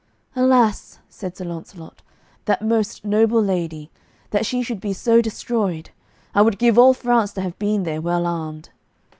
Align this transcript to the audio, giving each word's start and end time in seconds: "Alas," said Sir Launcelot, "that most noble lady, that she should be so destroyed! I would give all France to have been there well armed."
"Alas," 0.35 0.97
said 1.09 1.37
Sir 1.37 1.45
Launcelot, 1.45 2.01
"that 2.45 2.63
most 2.63 3.05
noble 3.05 3.39
lady, 3.39 3.91
that 4.31 4.47
she 4.47 4.63
should 4.63 4.81
be 4.81 4.93
so 4.93 5.21
destroyed! 5.21 5.91
I 6.33 6.41
would 6.41 6.57
give 6.57 6.75
all 6.79 6.95
France 6.95 7.33
to 7.33 7.41
have 7.41 7.59
been 7.59 7.83
there 7.83 8.01
well 8.01 8.25
armed." 8.25 8.69